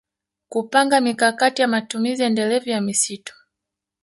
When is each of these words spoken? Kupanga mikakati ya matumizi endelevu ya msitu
Kupanga 0.49 1.01
mikakati 1.01 1.61
ya 1.61 1.67
matumizi 1.67 2.23
endelevu 2.23 2.69
ya 2.69 2.81
msitu 2.81 3.33